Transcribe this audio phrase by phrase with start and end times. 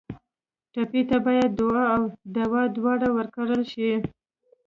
[0.73, 2.03] ټپي ته باید دعا او
[2.35, 3.91] دوا دواړه ورکړل شي.